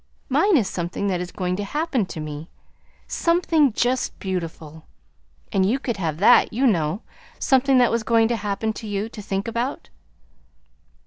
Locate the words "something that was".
7.37-8.01